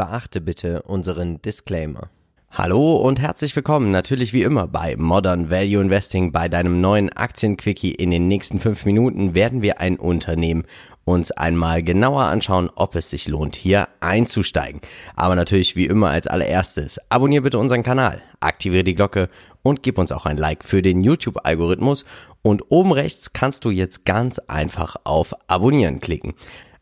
beachte 0.00 0.40
bitte 0.40 0.80
unseren 0.80 1.42
Disclaimer. 1.42 2.08
Hallo 2.50 2.96
und 2.96 3.20
herzlich 3.20 3.54
willkommen, 3.54 3.90
natürlich 3.90 4.32
wie 4.32 4.44
immer 4.44 4.66
bei 4.66 4.96
Modern 4.96 5.50
Value 5.50 5.82
Investing. 5.82 6.32
Bei 6.32 6.48
deinem 6.48 6.80
neuen 6.80 7.10
Aktienquickie 7.10 7.90
in 7.90 8.10
den 8.10 8.26
nächsten 8.26 8.60
fünf 8.60 8.86
Minuten 8.86 9.34
werden 9.34 9.60
wir 9.60 9.78
ein 9.78 9.98
Unternehmen 9.98 10.64
uns 11.04 11.32
einmal 11.32 11.82
genauer 11.82 12.22
anschauen, 12.22 12.70
ob 12.74 12.94
es 12.94 13.10
sich 13.10 13.28
lohnt, 13.28 13.56
hier 13.56 13.88
einzusteigen. 14.00 14.80
Aber 15.16 15.34
natürlich 15.34 15.76
wie 15.76 15.84
immer 15.84 16.08
als 16.08 16.26
allererstes, 16.26 16.98
abonniere 17.10 17.42
bitte 17.42 17.58
unseren 17.58 17.82
Kanal, 17.82 18.22
aktiviere 18.40 18.84
die 18.84 18.94
Glocke 18.94 19.28
und 19.62 19.82
gib 19.82 19.98
uns 19.98 20.12
auch 20.12 20.24
ein 20.24 20.38
Like 20.38 20.64
für 20.64 20.80
den 20.80 21.04
YouTube-Algorithmus. 21.04 22.06
Und 22.40 22.70
oben 22.70 22.92
rechts 22.92 23.34
kannst 23.34 23.66
du 23.66 23.70
jetzt 23.70 24.06
ganz 24.06 24.38
einfach 24.38 24.96
auf 25.04 25.34
Abonnieren 25.46 26.00
klicken. 26.00 26.32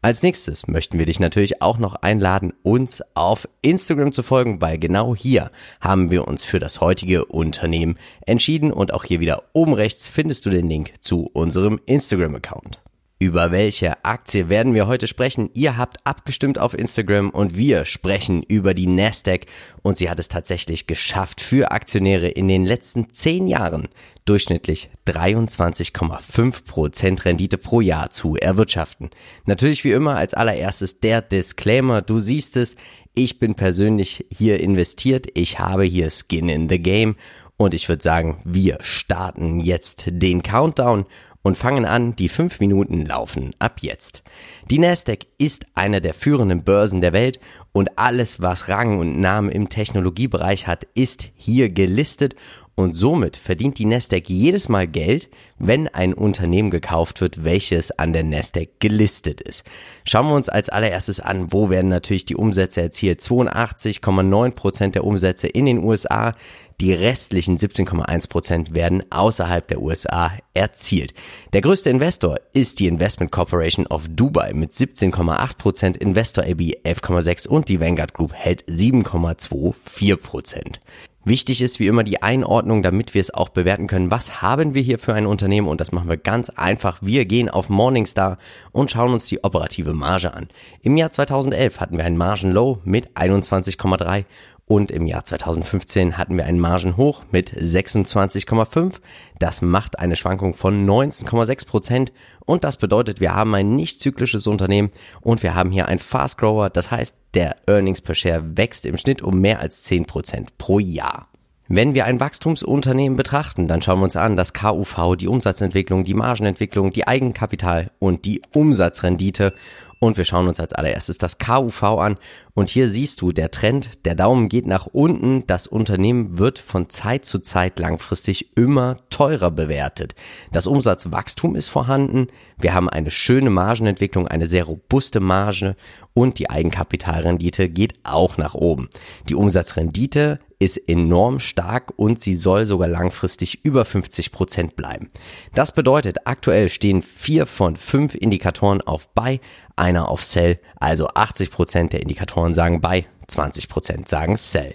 Als 0.01 0.23
nächstes 0.23 0.69
möchten 0.69 1.01
wir 1.01 1.07
dich 1.07 1.19
natürlich 1.19 1.61
auch 1.61 1.79
noch 1.79 1.95
einladen, 1.97 2.53
uns 2.63 3.03
auf 3.15 3.49
Instagram 3.63 4.13
zu 4.13 4.23
folgen, 4.23 4.61
weil 4.61 4.79
genau 4.79 5.17
hier 5.17 5.51
haben 5.81 6.13
wir 6.13 6.29
uns 6.29 6.45
für 6.45 6.61
das 6.61 6.81
heutige 6.81 7.25
Unternehmen 7.25 7.99
entschieden 8.25 8.73
und 8.73 8.95
auch 8.95 9.03
hier 9.03 9.19
wieder 9.19 9.43
oben 9.55 9.75
rechts 9.75 10.07
findest 10.07 10.47
du 10.47 10.51
den 10.51 10.69
Link 10.69 10.93
zu 11.01 11.29
unserem 11.33 11.81
Instagram-Account. 11.87 12.81
Über 13.21 13.51
welche 13.51 14.05
Aktie 14.05 14.49
werden 14.49 14.75
wir 14.75 14.87
heute 14.87 15.09
sprechen? 15.09 15.51
Ihr 15.53 15.77
habt 15.77 16.07
abgestimmt 16.07 16.61
auf 16.61 16.73
Instagram 16.73 17.31
und 17.31 17.57
wir 17.57 17.85
sprechen 17.85 18.45
über 18.45 18.75
die 18.75 18.87
Nasdaq. 18.87 19.47
Und 19.83 19.97
sie 19.97 20.09
hat 20.09 20.21
es 20.21 20.29
tatsächlich 20.29 20.87
geschafft, 20.87 21.41
für 21.41 21.73
Aktionäre 21.73 22.29
in 22.29 22.47
den 22.47 22.65
letzten 22.65 23.13
zehn 23.13 23.49
Jahren 23.49 23.89
durchschnittlich 24.25 24.91
23,5% 25.09 27.25
Rendite 27.25 27.59
pro 27.59 27.81
Jahr 27.81 28.11
zu 28.11 28.37
erwirtschaften. 28.37 29.11
Natürlich 29.47 29.83
wie 29.83 29.91
immer 29.91 30.15
als 30.15 30.35
allererstes 30.35 31.01
der 31.01 31.21
Disclaimer, 31.21 32.03
du 32.03 32.21
siehst 32.21 32.57
es, 32.57 32.77
ich 33.15 33.41
bin 33.41 33.57
persönlich 33.57 34.27
hier 34.33 34.61
investiert, 34.61 35.27
ich 35.35 35.59
habe 35.59 35.83
hier 35.83 36.11
Skin 36.11 36.49
in 36.49 36.69
the 36.69 36.79
Game. 36.79 37.17
Und 37.57 37.75
ich 37.75 37.89
würde 37.89 38.05
sagen, 38.05 38.41
wir 38.45 38.79
starten 38.81 39.59
jetzt 39.59 40.05
den 40.07 40.45
Countdown 40.45 41.07
und 41.49 41.57
fangen 41.57 41.87
an, 41.87 42.15
die 42.15 42.29
fünf 42.29 42.61
Minuten 42.61 43.07
laufen 43.07 43.55
ab 43.59 43.79
jetzt. 43.81 44.23
Die 44.71 44.79
Nasdaq 44.79 45.27
ist 45.39 45.65
eine 45.75 46.03
der 46.03 46.13
führenden 46.13 46.63
Börsen 46.63 47.01
der 47.01 47.15
Welt 47.15 47.41
und 47.73 47.99
alles, 47.99 48.43
was 48.43 48.69
Rang 48.69 48.99
und 48.99 49.19
Namen 49.19 49.51
im 49.51 49.71
Technologiebereich 49.71 50.67
hat, 50.67 50.87
ist 50.93 51.29
hier 51.35 51.71
gelistet 51.71 52.37
und 52.75 52.95
somit 52.95 53.39
verdient 53.39 53.79
die 53.79 53.87
Nasdaq 53.87 54.29
jedes 54.29 54.69
Mal 54.69 54.87
Geld, 54.87 55.31
wenn 55.59 55.89
ein 55.89 56.13
Unternehmen 56.13 56.71
gekauft 56.71 57.23
wird, 57.23 57.43
welches 57.43 57.91
an 57.99 58.13
der 58.13 58.25
Nasdaq 58.25 58.79
gelistet 58.79 59.41
ist. 59.41 59.65
Schauen 60.05 60.29
wir 60.29 60.35
uns 60.35 60.51
als 60.51 60.69
allererstes 60.69 61.19
an, 61.19 61.51
wo 61.51 61.71
werden 61.71 61.89
natürlich 61.89 62.27
die 62.27 62.37
Umsätze 62.37 62.83
erzielt. 62.83 63.21
82,9 63.21 64.51
Prozent 64.53 64.95
der 64.95 65.05
Umsätze 65.05 65.49
in 65.49 65.65
den 65.65 65.83
USA, 65.83 66.35
die 66.81 66.93
restlichen 66.93 67.59
17,1% 67.59 68.73
werden 68.73 69.03
außerhalb 69.11 69.67
der 69.67 69.83
USA 69.83 70.31
erzielt. 70.55 71.13
Der 71.53 71.61
größte 71.61 71.91
Investor 71.91 72.39
ist 72.53 72.79
die 72.79 72.87
Investment 72.87 73.33
Corporation 73.33 73.89
of 73.89 74.07
Dubai 74.09 74.53
mit 74.55 74.71
17,8%, 74.73 75.97
Investor 75.97 76.45
AB 76.45 76.61
11,6% 76.85 77.49
und 77.49 77.69
die 77.69 77.81
Vanguard 77.81 78.15
Group 78.15 78.33
hält 78.35 78.65
7,24%. 78.67 80.77
Wichtig 81.25 81.61
ist 81.61 81.79
wie 81.79 81.89
immer 81.89 82.05
die 82.05 82.23
Einordnung, 82.23 82.83
damit 82.83 83.13
wir 83.13 83.21
es 83.21 83.35
auch 83.35 83.51
bewerten 83.51 83.87
können. 83.87 84.11
Was 84.11 84.41
haben 84.41 84.73
wir 84.73 84.81
hier 84.81 84.99
für 84.99 85.13
ein 85.13 85.27
Unternehmen? 85.27 85.69
Und 85.69 85.79
das 85.79 85.93
machen 85.93 86.09
wir 86.09 86.17
ganz 86.17 86.49
einfach. 86.49 87.01
Wir 87.03 87.27
gehen 87.27 87.51
auf 87.51 87.69
Morningstar 87.69 88.39
und 88.73 88.91
schauen 88.91 89.13
uns 89.13 89.27
die 89.27 89.45
operative 89.45 89.93
Marge 89.93 90.33
an. 90.33 90.49
Im 90.81 90.97
Jahr 90.97 91.13
2011 91.13 91.81
hatten 91.81 91.99
wir 91.99 92.07
ein 92.07 92.17
Margenlow 92.17 92.79
mit 92.85 93.11
21,3 93.11 94.25
und 94.69 94.91
im 94.91 95.07
Jahr 95.07 95.25
2015 95.25 96.19
hatten 96.19 96.37
wir 96.37 96.45
einen 96.45 96.61
Margenhoch 96.61 97.23
mit 97.33 97.53
26,5. 97.53 98.97
Das 99.39 99.63
macht 99.63 99.99
eine 99.99 100.15
Schwankung 100.15 100.55
von 100.55 100.87
19,6 100.87 101.67
Prozent. 101.67 102.13
Und 102.45 102.65
das 102.65 102.77
bedeutet, 102.77 103.21
wir 103.21 103.35
haben 103.35 103.55
ein 103.55 103.75
nicht 103.75 104.01
zyklisches 104.01 104.47
Unternehmen 104.47 104.91
und 105.23 105.43
wir 105.43 105.55
haben 105.55 105.73
hier 105.73 105.89
ein 105.89 105.99
Fast 105.99 106.39
Grower. 106.39 106.69
Das 106.71 106.91
heißt, 106.91 107.17
der 107.35 107.57
Earnings 107.67 108.03
per 108.03 108.15
Share 108.15 108.57
wächst 108.57 108.85
im 108.85 108.99
Schnitt 108.99 109.23
um 109.23 109.41
mehr 109.41 109.61
als 109.61 109.83
10 109.83 110.05
Prozent 110.05 110.59
pro 110.59 110.79
Jahr. 110.79 111.29
Wenn 111.71 111.93
wir 111.93 112.07
ein 112.07 112.19
Wachstumsunternehmen 112.19 113.17
betrachten, 113.17 113.69
dann 113.69 113.83
schauen 113.83 114.01
wir 114.01 114.05
uns 114.05 114.17
an, 114.17 114.37
das 114.37 114.55
KUV, 114.55 115.17
die 115.17 115.29
Umsatzentwicklung, 115.29 116.03
die 116.03 116.15
Margenentwicklung, 116.15 116.93
die 116.93 117.07
Eigenkapital 117.07 117.91
und 117.99 118.25
die 118.25 118.41
Umsatzrendite. 118.55 119.53
Und 120.01 120.17
wir 120.17 120.25
schauen 120.25 120.47
uns 120.47 120.61
als 120.61 120.73
allererstes 120.73 121.19
das 121.19 121.39
KUV 121.39 121.83
an. 121.83 122.19
Und 122.55 122.69
hier 122.69 122.89
siehst 122.89 123.21
du, 123.21 123.33
der 123.33 123.51
Trend, 123.51 124.05
der 124.05 124.15
Daumen 124.15 124.49
geht 124.49 124.67
nach 124.67 124.87
unten. 124.87 125.45
Das 125.47 125.67
Unternehmen 125.67 126.39
wird 126.39 126.59
von 126.59 126.89
Zeit 126.89 127.25
zu 127.25 127.41
Zeit 127.41 127.79
langfristig 127.79 128.57
immer 128.57 128.97
teurer 129.11 129.51
bewertet. 129.51 130.15
Das 130.53 130.67
Umsatzwachstum 130.67 131.57
ist 131.57 131.69
vorhanden. 131.69 132.29
Wir 132.59 132.75
haben 132.75 132.89
eine 132.89 133.11
schöne 133.11 133.51
Margenentwicklung, 133.51 134.29
eine 134.29 134.47
sehr 134.47 134.65
robuste 134.65 135.21
Marge 135.21 135.77
und 136.15 136.39
die 136.39 136.51
Eigenkapitalrendite 136.51 137.69
geht 137.69 137.95
auch 138.05 138.37
nach 138.39 138.55
oben. 138.55 138.89
Die 139.29 139.35
Umsatzrendite 139.35 140.39
ist 140.59 140.77
enorm 140.89 141.39
stark 141.39 141.93
und 141.97 142.21
sie 142.21 142.35
soll 142.35 142.67
sogar 142.67 142.89
langfristig 142.89 143.65
über 143.65 143.85
50 143.85 144.33
Prozent 144.33 144.77
bleiben. 144.77 145.11
Das 145.55 145.73
bedeutet, 145.73 146.27
aktuell 146.27 146.69
stehen 146.69 147.03
vier 147.03 147.47
von 147.47 147.77
fünf 147.77 148.15
Indikatoren 148.15 148.81
auf 148.81 149.09
Buy, 149.15 149.41
einer 149.77 150.09
auf 150.09 150.25
Sell, 150.25 150.59
also 150.77 151.09
80 151.09 151.51
Prozent 151.51 151.93
der 151.93 152.03
Indikatoren 152.03 152.55
sagen 152.55 152.81
Buy, 152.81 153.07
20 153.29 153.69
Prozent 153.69 154.09
sagen 154.09 154.37
Sell. 154.37 154.75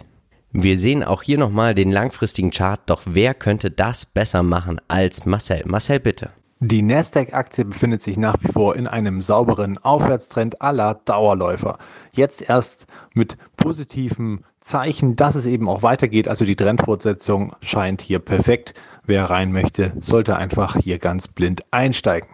Wir 0.51 0.77
sehen 0.77 1.03
auch 1.03 1.23
hier 1.23 1.39
nochmal 1.39 1.73
den 1.73 1.91
langfristigen 1.91 2.51
Chart, 2.51 2.79
doch 2.85 3.01
wer 3.05 3.33
könnte 3.33 3.71
das 3.71 4.05
besser 4.05 4.43
machen 4.43 4.79
als 4.87 5.25
Marcel? 5.25 5.63
Marcel, 5.65 5.99
bitte. 5.99 6.29
Die 6.65 6.81
Nasdaq-Aktie 6.81 7.65
befindet 7.65 8.01
sich 8.01 8.15
nach 8.15 8.37
wie 8.39 8.47
vor 8.47 8.77
in 8.77 8.87
einem 8.87 9.21
sauberen 9.21 9.77
Aufwärtstrend 9.79 10.61
aller 10.61 10.93
Dauerläufer. 11.03 11.77
Jetzt 12.13 12.41
erst 12.41 12.87
mit 13.13 13.35
positiven 13.57 14.45
Zeichen, 14.61 15.17
dass 15.17 15.35
es 15.35 15.45
eben 15.45 15.67
auch 15.67 15.83
weitergeht. 15.83 16.29
Also 16.29 16.45
die 16.45 16.55
Trendfortsetzung 16.55 17.53
scheint 17.59 18.01
hier 18.01 18.19
perfekt. 18.19 18.75
Wer 19.03 19.25
rein 19.25 19.51
möchte, 19.51 19.91
sollte 19.99 20.37
einfach 20.37 20.77
hier 20.77 20.99
ganz 20.99 21.27
blind 21.27 21.65
einsteigen. 21.71 22.29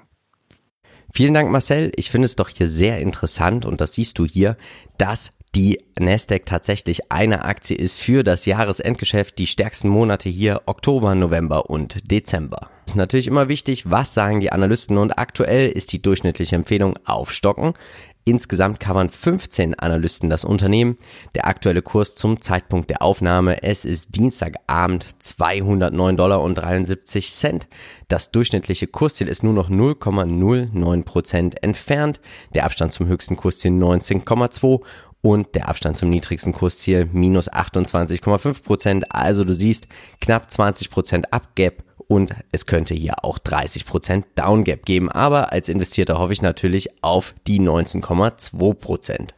Vielen 1.12 1.34
Dank, 1.34 1.50
Marcel. 1.50 1.92
Ich 1.96 2.12
finde 2.12 2.26
es 2.26 2.36
doch 2.36 2.50
hier 2.50 2.70
sehr 2.70 3.00
interessant 3.00 3.66
und 3.66 3.82
das 3.82 3.94
siehst 3.94 4.20
du 4.20 4.28
hier, 4.28 4.58
dass 5.00 5.39
die 5.56 5.84
Nasdaq 6.00 6.46
tatsächlich 6.46 7.12
eine 7.12 7.44
Aktie 7.44 7.76
ist 7.76 8.00
für 8.00 8.24
das 8.24 8.46
Jahresendgeschäft, 8.46 9.38
die 9.38 9.48
stärksten 9.48 9.90
Monate 9.90 10.30
hier 10.30 10.62
Oktober, 10.66 11.16
November 11.16 11.70
und 11.70 12.12
Dezember. 12.12 12.70
Ist 12.86 12.96
natürlich 12.96 13.28
immer 13.28 13.50
wichtig, 13.50 13.90
was 13.90 14.14
sagen 14.14 14.40
die 14.40 14.52
Analysten 14.52 14.98
und 14.98 15.18
aktuell 15.18 15.70
ist 15.70 15.92
die 15.92 16.02
durchschnittliche 16.02 16.56
Empfehlung 16.56 16.98
aufstocken. 17.06 17.74
Insgesamt 18.26 18.80
covern 18.80 19.10
15 19.10 19.80
Analysten 19.80 20.30
das 20.30 20.46
Unternehmen. 20.46 20.98
Der 21.34 21.48
aktuelle 21.48 21.82
Kurs 21.82 22.16
zum 22.16 22.42
Zeitpunkt 22.42 22.92
der 22.92 23.02
Aufnahme, 23.02 23.64
es 23.64 23.86
ist 23.86 24.16
Dienstagabend 24.16 25.06
209 25.18 26.16
Dollar 26.16 26.42
und 26.42 26.56
73 26.56 27.32
Cent. 27.32 27.68
Das 28.08 28.32
durchschnittliche 28.32 28.86
Kursziel 28.88 29.28
ist 29.28 29.42
nur 29.42 29.54
noch 29.54 29.70
0,09 29.70 31.04
Prozent 31.06 31.64
entfernt. 31.64 32.20
Der 32.54 32.66
Abstand 32.66 32.92
zum 32.92 33.08
höchsten 33.08 33.36
Kursziel 33.36 33.72
19,2 33.72 34.82
und 35.22 35.56
der 35.56 35.68
Abstand 35.68 35.98
zum 35.98 36.10
niedrigsten 36.10 36.54
Kursziel 36.54 37.08
minus 37.12 37.52
28,5 37.52 38.64
Prozent. 38.64 39.06
Also 39.14 39.44
du 39.44 39.54
siehst 39.54 39.88
knapp 40.22 40.50
20 40.50 40.90
Prozent 40.90 41.34
Abgap 41.34 41.84
und 42.08 42.34
es 42.52 42.66
könnte 42.66 42.94
hier 42.94 43.24
auch 43.24 43.38
30% 43.38 44.24
Downgap 44.36 44.84
geben, 44.86 45.12
aber 45.12 45.52
als 45.52 45.70
Investierter 45.70 46.18
hoffe 46.18 46.34
ich 46.34 46.42
natürlich 46.42 47.04
auf 47.04 47.36
die 47.46 47.60
19,2%. 47.60 49.30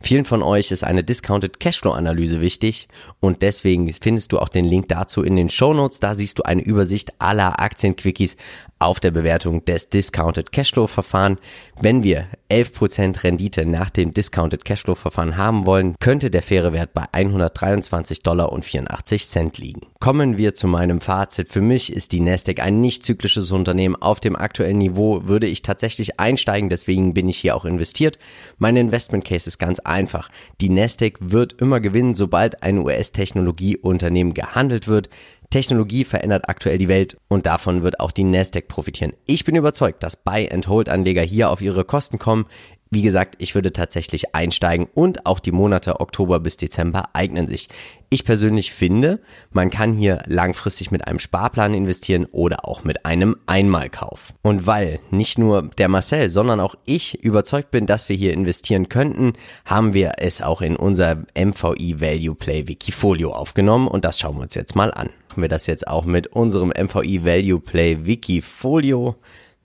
Vielen 0.00 0.24
von 0.24 0.42
euch 0.42 0.70
ist 0.70 0.84
eine 0.84 1.02
Discounted 1.02 1.58
Cashflow 1.58 1.90
Analyse 1.90 2.40
wichtig 2.40 2.88
und 3.18 3.42
deswegen 3.42 3.92
findest 3.92 4.30
du 4.30 4.38
auch 4.38 4.48
den 4.48 4.64
Link 4.64 4.88
dazu 4.88 5.22
in 5.22 5.34
den 5.34 5.48
Show 5.48 5.74
Notes. 5.74 5.98
Da 5.98 6.14
siehst 6.14 6.38
du 6.38 6.44
eine 6.44 6.62
Übersicht 6.62 7.12
aller 7.20 7.60
Aktienquickies 7.60 8.36
auf 8.78 9.00
der 9.00 9.10
Bewertung 9.10 9.64
des 9.64 9.88
Discounted 9.88 10.52
Cashflow 10.52 10.86
Verfahren. 10.86 11.38
Wenn 11.80 12.02
wir 12.02 12.26
11% 12.50 13.22
Rendite 13.24 13.66
nach 13.66 13.90
dem 13.90 14.14
Discounted 14.14 14.64
Cashflow 14.64 14.94
Verfahren 14.94 15.36
haben 15.36 15.66
wollen, 15.66 15.94
könnte 16.00 16.30
der 16.30 16.42
faire 16.42 16.72
Wert 16.72 16.94
bei 16.94 17.04
123 17.12 18.22
Dollar 18.22 18.52
und 18.52 18.64
84 18.64 19.26
Cent 19.26 19.58
liegen. 19.58 19.82
Kommen 20.00 20.38
wir 20.38 20.54
zu 20.54 20.68
meinem 20.68 21.00
Fazit. 21.00 21.48
Für 21.48 21.60
mich 21.60 21.92
ist 21.92 22.12
die 22.12 22.20
Nasdaq 22.20 22.60
ein 22.60 22.80
nicht 22.80 23.04
zyklisches 23.04 23.50
Unternehmen. 23.50 23.96
Auf 23.96 24.20
dem 24.20 24.36
aktuellen 24.36 24.78
Niveau 24.78 25.26
würde 25.26 25.46
ich 25.46 25.62
tatsächlich 25.62 26.20
einsteigen, 26.20 26.68
deswegen 26.68 27.14
bin 27.14 27.28
ich 27.28 27.38
hier 27.38 27.56
auch 27.56 27.64
investiert. 27.64 28.18
Mein 28.58 28.76
Investment 28.76 29.24
Case 29.24 29.48
ist 29.48 29.58
ganz 29.58 29.80
einfach. 29.80 30.30
Die 30.60 30.68
Nasdaq 30.68 31.18
wird 31.20 31.54
immer 31.60 31.80
gewinnen, 31.80 32.14
sobald 32.14 32.62
ein 32.62 32.78
US-Technologieunternehmen 32.78 34.34
gehandelt 34.34 34.88
wird. 34.88 35.10
Technologie 35.50 36.04
verändert 36.04 36.48
aktuell 36.48 36.76
die 36.76 36.88
Welt 36.88 37.16
und 37.28 37.46
davon 37.46 37.82
wird 37.82 38.00
auch 38.00 38.12
die 38.12 38.24
Nasdaq 38.24 38.68
profitieren. 38.68 39.14
Ich 39.26 39.44
bin 39.46 39.56
überzeugt, 39.56 40.02
dass 40.02 40.22
Buy-and-Hold-Anleger 40.22 41.22
hier 41.22 41.50
auf 41.50 41.62
ihre 41.62 41.84
Kosten 41.84 42.18
kommen. 42.18 42.46
Wie 42.90 43.02
gesagt, 43.02 43.34
ich 43.38 43.54
würde 43.54 43.72
tatsächlich 43.72 44.34
einsteigen 44.34 44.86
und 44.94 45.26
auch 45.26 45.40
die 45.40 45.52
Monate 45.52 46.00
Oktober 46.00 46.40
bis 46.40 46.56
Dezember 46.56 47.10
eignen 47.12 47.46
sich. 47.46 47.68
Ich 48.08 48.24
persönlich 48.24 48.72
finde, 48.72 49.20
man 49.50 49.68
kann 49.68 49.92
hier 49.92 50.22
langfristig 50.26 50.90
mit 50.90 51.06
einem 51.06 51.18
Sparplan 51.18 51.74
investieren 51.74 52.26
oder 52.32 52.66
auch 52.66 52.84
mit 52.84 53.04
einem 53.04 53.36
Einmalkauf. 53.44 54.32
Und 54.40 54.66
weil 54.66 55.00
nicht 55.10 55.38
nur 55.38 55.68
der 55.76 55.88
Marcel, 55.88 56.30
sondern 56.30 56.60
auch 56.60 56.76
ich 56.86 57.22
überzeugt 57.22 57.70
bin, 57.70 57.84
dass 57.84 58.08
wir 58.08 58.16
hier 58.16 58.32
investieren 58.32 58.88
könnten, 58.88 59.34
haben 59.66 59.92
wir 59.92 60.12
es 60.16 60.40
auch 60.40 60.62
in 60.62 60.74
unser 60.74 61.26
MVI 61.36 62.00
Value 62.00 62.34
Play 62.34 62.68
Wikifolio 62.68 63.32
aufgenommen 63.32 63.88
und 63.88 64.06
das 64.06 64.18
schauen 64.18 64.36
wir 64.36 64.42
uns 64.42 64.54
jetzt 64.54 64.76
mal 64.76 64.94
an. 64.94 65.10
Machen 65.28 65.42
wir 65.42 65.48
das 65.50 65.66
jetzt 65.66 65.86
auch 65.86 66.06
mit 66.06 66.28
unserem 66.28 66.70
MVI 66.70 67.24
Value 67.24 67.60
Play 67.60 68.06
Wikifolio 68.06 69.16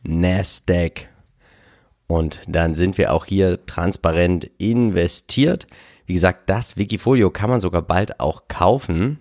Nasdaq 0.04 1.13
und 2.08 2.42
dann 2.48 2.76
sind 2.76 2.98
wir 2.98 3.14
auch 3.14 3.26
hier 3.26 3.66
transparent 3.66 4.50
investiert. 4.58 5.68
Wie 6.06 6.14
gesagt, 6.14 6.50
das 6.50 6.78
Wikifolio 6.78 7.30
kann 7.30 7.50
man 7.50 7.60
sogar 7.60 7.82
bald 7.82 8.20
auch 8.20 8.48
kaufen. 8.48 9.20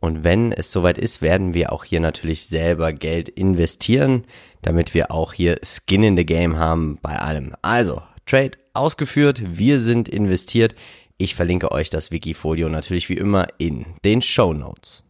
Und 0.00 0.22
wenn 0.22 0.52
es 0.52 0.70
soweit 0.70 0.98
ist, 0.98 1.22
werden 1.22 1.54
wir 1.54 1.72
auch 1.72 1.84
hier 1.84 2.00
natürlich 2.00 2.46
selber 2.46 2.92
Geld 2.92 3.28
investieren, 3.28 4.24
damit 4.62 4.94
wir 4.94 5.10
auch 5.10 5.32
hier 5.32 5.58
Skin 5.64 6.04
in 6.04 6.16
the 6.16 6.24
Game 6.24 6.56
haben 6.56 6.98
bei 7.02 7.18
allem. 7.18 7.54
Also, 7.62 8.02
Trade 8.26 8.52
ausgeführt, 8.74 9.42
wir 9.44 9.80
sind 9.80 10.08
investiert. 10.08 10.76
Ich 11.16 11.34
verlinke 11.34 11.72
euch 11.72 11.90
das 11.90 12.12
Wikifolio 12.12 12.68
natürlich 12.68 13.08
wie 13.08 13.14
immer 13.14 13.48
in 13.58 13.86
den 14.04 14.22
Show 14.22 14.52
Notes. 14.52 15.02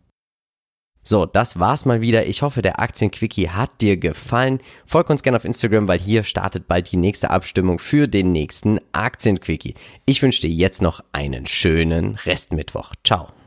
So, 1.08 1.25
das 1.25 1.58
war's 1.58 1.87
mal 1.87 2.02
wieder. 2.02 2.26
Ich 2.26 2.43
hoffe, 2.43 2.60
der 2.60 2.81
Aktienquickie 2.81 3.49
hat 3.49 3.81
dir 3.81 3.96
gefallen. 3.96 4.60
Folg 4.84 5.08
uns 5.08 5.22
gerne 5.22 5.38
auf 5.38 5.46
Instagram, 5.46 5.88
weil 5.88 5.99
hier 5.99 6.22
startet 6.22 6.69
bald 6.69 6.93
die 6.93 6.99
nächste 6.99 7.31
Abstimmung 7.31 7.78
für 7.78 8.08
den 8.08 8.31
nächsten 8.31 8.78
Aktienquickie. 8.93 9.75
Ich 10.05 10.20
wünsche 10.20 10.43
dir 10.43 10.50
jetzt 10.50 10.82
noch 10.82 11.02
einen 11.12 11.46
schönen 11.46 12.16
Restmittwoch. 12.16 12.93
Ciao. 13.05 13.38